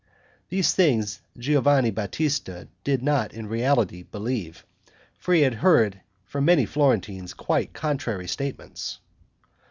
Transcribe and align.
These 0.49 0.73
things 0.73 1.21
Giovanni 1.37 1.91
Batista 1.91 2.63
did 2.83 3.03
not 3.03 3.35
in 3.35 3.45
reality 3.45 4.01
believe, 4.01 4.65
for 5.19 5.31
he 5.35 5.41
had 5.41 5.53
heard 5.53 6.01
from 6.25 6.45
many 6.45 6.65
Florentines 6.65 7.35
quite 7.35 7.73
contrary 7.73 8.27
statements. 8.27 8.97